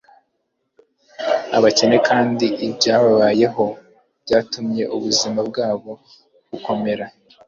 [1.57, 3.65] abakene, kandi ibyababayeho
[4.23, 5.91] byatumye ubuzima bwabo
[6.49, 7.05] bukomera